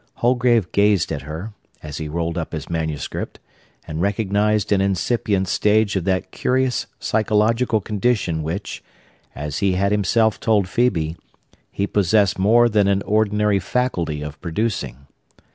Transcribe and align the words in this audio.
Holgrave 0.15 0.71
gazed 0.71 1.11
at 1.11 1.21
her, 1.21 1.53
as 1.83 1.97
he 1.99 2.07
rolled 2.09 2.35
up 2.35 2.53
his 2.53 2.71
manuscript, 2.71 3.37
and 3.87 4.01
recognized 4.01 4.71
an 4.71 4.81
incipient 4.81 5.47
stage 5.47 5.95
of 5.95 6.05
that 6.05 6.31
curious 6.31 6.87
psychological 6.99 7.79
condition 7.81 8.41
which, 8.41 8.83
as 9.35 9.59
he 9.59 9.73
had 9.73 9.91
himself 9.91 10.39
told 10.39 10.65
Phœbe, 10.65 11.17
he 11.71 11.85
possessed 11.85 12.39
more 12.39 12.67
than 12.67 12.87
an 12.87 13.03
ordinary 13.03 13.59
faculty 13.59 14.23
of 14.23 14.41
producing. 14.41 15.05